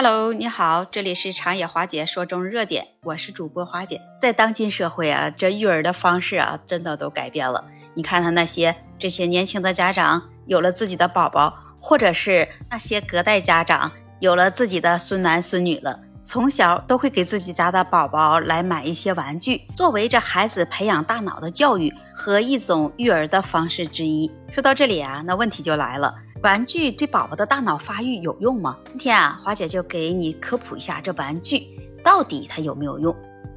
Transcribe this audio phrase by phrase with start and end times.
[0.00, 4.00] Hello，你好，这里是长野华姐说中热点，我是主播华姐。
[4.16, 7.64] 在当今社会啊，这育儿的方式啊，真的都改变了。
[7.94, 13.90] 你看看那些这些年轻的家长有了自己的宝宝，或者是那些隔代家长
[14.20, 24.30] 有了自己的孙男孙女了，从小都会给自己家的宝宝来买一些玩具，作为这孩子培养大脑的教育和一种育儿的方式之一。
[24.52, 26.14] 说到这里啊，那问题就来了。
[26.40, 28.78] 玩具对宝宝的大脑发育有用吗？
[28.84, 31.66] 今天啊，华姐就给你科普一下这玩具
[32.04, 33.14] 到底它有没有用。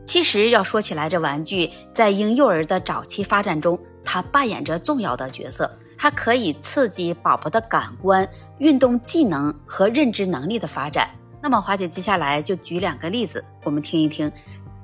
[0.08, 5.70] 其实要说起来，这玩具在婴幼儿的早期发展中，它扮演着重要的角色。
[5.95, 8.27] 它可以刺激宝宝的感官、
[8.58, 11.08] 运动技能和认知能力的发展。
[11.39, 14.31] 那么，华姐接下来就举两个例子，我们听一听。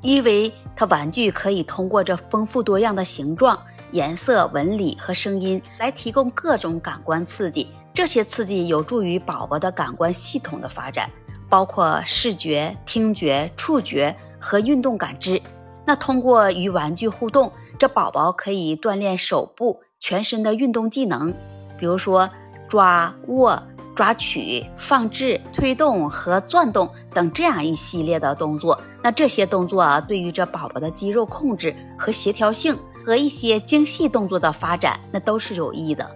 [0.04, 3.60] 因为它玩具可以通过这丰富多样的形状、
[3.92, 7.68] 颜色、纹理和声音来提供各种感官刺激。
[7.98, 11.10] 这些刺激有助于宝宝的感官系统的发展，
[11.50, 15.42] 包括视觉、听觉、触觉和运动感知。
[15.84, 21.34] 那通过与玩具互动，这宝宝可以锻炼手部、全身的运动技能，
[21.80, 22.30] 比如说
[22.70, 23.60] 抓、握、
[23.96, 28.80] 抓取、放置、推动和转动等这样一系列的动作。
[29.02, 36.08] 那这些动作啊，对于这宝宝的肌肉控制和协调性和一些精细动作的发展，那都是有益的。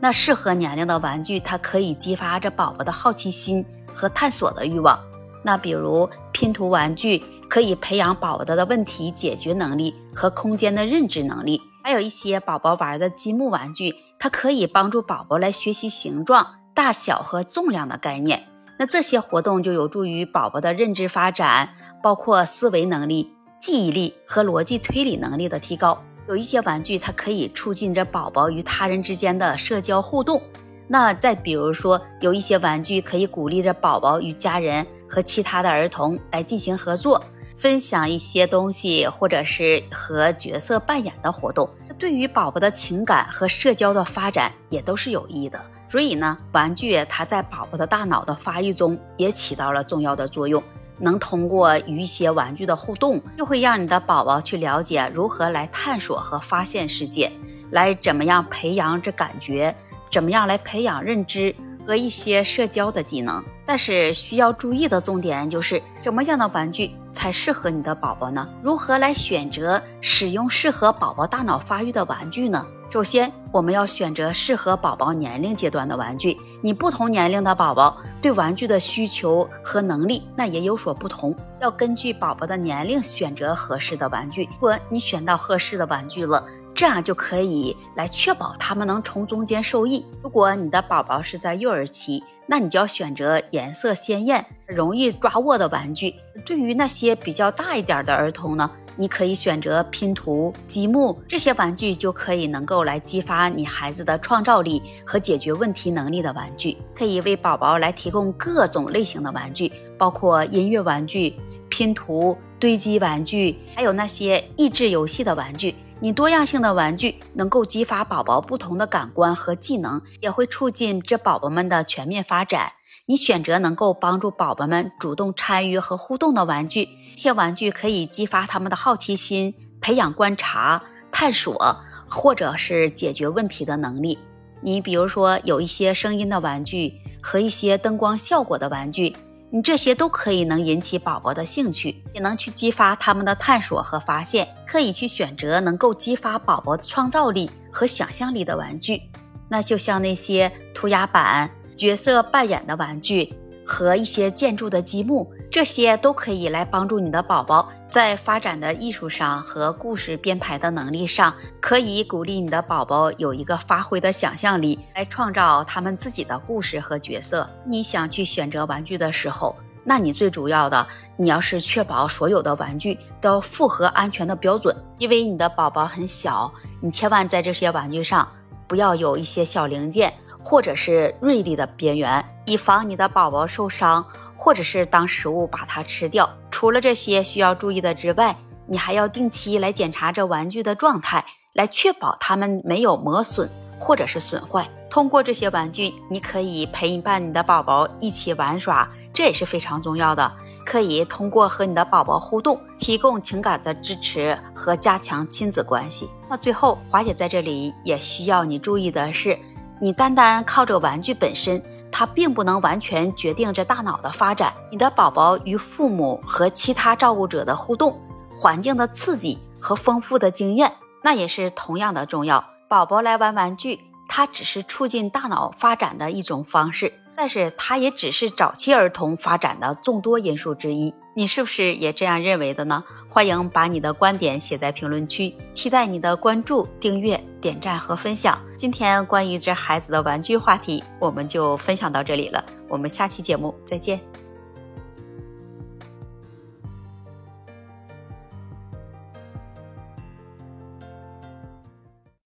[0.00, 4.98] 那适合年龄的玩具，它可以激发着宝宝的好奇心和探索的欲望。
[5.42, 11.60] 那比如拼图玩具，可以培养宝宝的问题解决能力和空间的认知能力。
[11.82, 18.46] 还有一些宝宝玩的积木玩具，它可以帮助宝宝来学习形状、大小和重量的概念。
[18.78, 21.70] 那这些活动就有助于宝宝的认知发展，
[22.02, 26.02] 包括思维能力、记忆力和逻辑推理能力的提高。
[26.30, 30.40] 有一些玩具，它可以促进着宝宝与他人之间的社交互动。
[30.86, 37.20] 那再比如说，有一些玩具可以鼓励着宝宝与家人和其他的儿童来进行合作，
[37.56, 41.68] 分享一些东西，或者是和角色扮演的活动。
[41.98, 45.60] 对于宝宝的情感和社交的发展也都是有益的。
[45.88, 50.62] 所以呢，玩具它在宝宝的大脑的发育中也起到了重要的作用。
[51.00, 57.32] 能通过与一些玩具的互动，就会让你的宝宝去了解如何来探索和发现世界，
[57.70, 59.74] 来怎么样培养这感觉，
[60.12, 61.54] 怎么样来培养认知
[61.86, 63.42] 和一些社交的技能。
[63.66, 68.48] 但是需要注意的重点就是，什么样的玩具才适合你的宝宝呢？
[68.62, 72.66] 如何来选择使用适合宝宝大脑发育的玩具呢？
[72.90, 76.36] 首先，我们要选择适合宝宝年龄阶段的玩具。
[76.60, 84.42] 你不同年龄的宝宝对玩具的需求和能力那也有所不同，要根据宝宝的年龄选择合适的玩具。
[84.54, 90.04] 如果你选到合适的玩具了，这样就可以来确保他们能从中间受益。
[90.20, 96.14] 如果你的宝宝是在幼儿期，那你就要选择颜色鲜艳、容易抓握的玩具。
[96.44, 98.70] 对于那些比较大一点的儿童呢？
[98.96, 106.76] 你可以选择拼图、积木这些玩具，就可以能够来激发你孩子的创造力和解决问题能力的玩具。
[106.94, 111.34] 可以为宝宝来提供各种类型的玩具，包括音乐玩具、
[111.70, 115.74] 拼图、堆积玩具，还有那些益智游戏的玩具。
[116.02, 122.72] 你多样性的玩具能够激发宝宝不同的感官和技能，也会促进这宝宝们的全面发展。
[123.10, 131.76] 你选择能够帮助宝宝们主动参与和互动的玩具，这些玩具可以激发他们的好奇心，培养观察、探索
[132.08, 134.16] 或者是解决问题的能力。
[134.60, 139.12] 你比如说，有一些声音的玩具和一些灯光效果的玩具，
[139.50, 144.46] 你这些都可以能引起宝宝的兴趣，也能去激发他们的探索和发现。
[144.68, 149.02] 可以去选择能够激发宝宝的创造力和想象力的玩具，
[149.48, 151.50] 那就像那些涂鸦板。
[151.80, 153.32] 角色扮演的玩具
[153.64, 167.48] 和一些建筑的积木，这些都可以来帮助你的宝宝在发展的艺术上和故事编排的能力上，可以鼓励你的宝宝有一个发挥的想象力，来创造他们自己的故事和角色。
[167.64, 170.86] 你想去选择玩具的时候，那你最主要的，
[171.16, 176.52] 你要是确保所有的玩具都符合安全的标准，因为你的宝宝很小，
[176.82, 178.28] 你千万在这些玩具上
[178.68, 180.12] 不要有一些小零件。
[180.42, 184.04] 或者是锐利的边缘，以防你的宝宝受伤，
[184.36, 186.28] 或者是当食物把它吃掉。
[186.50, 193.48] 除了这些需要注意的之外，你还要定期来检查这玩具的状态，来确保它们没有磨损
[193.78, 194.68] 或者是损坏。
[194.88, 200.32] 通过这些玩具，你可以陪伴你的宝宝一起玩耍，这也是非常重要的。
[200.66, 206.08] 可以通过和你的宝宝互动，提供情感的支持和加强亲子关系。
[206.28, 209.38] 那最后，华姐在这里也需要你注意的是。
[209.82, 214.52] 你单单靠着玩具本身它并不能完全决定着大脑的发展。
[214.70, 217.98] 你的宝宝与父母和其他照顾者的互动、
[218.36, 220.70] 环境的刺激和丰富的经验，
[221.02, 222.44] 那也是同样的重要。
[222.68, 230.94] 宝宝来玩玩具，它只是促进大脑发展的一种方式，但是它也只是早期儿童发展的众多因素之一。
[231.20, 232.82] 你是不是也这样认为的呢？
[233.10, 238.40] 欢迎把你的观点写在评论区，期待你的关注、订阅、点赞和分享。
[238.56, 244.00] 今天关于这孩子的玩具话题，我们就分享到这里了，我们下期节目再见。